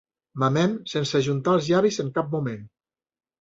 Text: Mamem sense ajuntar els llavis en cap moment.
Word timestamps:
Mamem 0.43 0.71
sense 0.93 1.17
ajuntar 1.19 1.53
els 1.59 1.69
llavis 1.75 1.99
en 2.05 2.11
cap 2.17 2.33
moment. 2.37 2.67